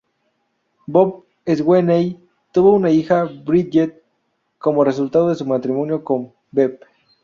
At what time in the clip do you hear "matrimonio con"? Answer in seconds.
5.45-6.33